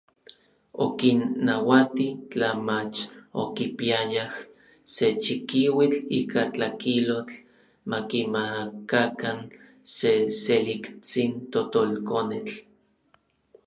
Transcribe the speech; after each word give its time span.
Okinnauati, 0.83 2.07
tla 2.31 2.49
mach 2.67 2.97
okipiayaj 3.41 4.33
se 4.93 5.07
chikiuitl 5.23 5.97
ika 6.19 6.41
tlakilotl, 6.53 7.33
makimakakan 7.91 9.37
se 9.95 10.11
seliktsin 10.43 11.31
totolkonetl. 11.51 12.55